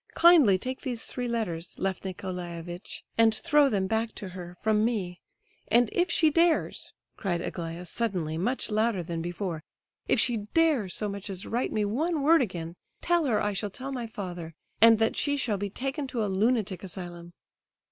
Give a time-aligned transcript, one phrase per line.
[0.15, 5.21] Kindly take these three letters, Lef Nicolaievitch, and throw them back to her, from me.
[5.67, 9.61] And if she dares," cried Aglaya suddenly, much louder than before,
[10.07, 13.69] "if she dares so much as write me one word again, tell her I shall
[13.69, 17.33] tell my father, and that she shall be taken to a lunatic asylum."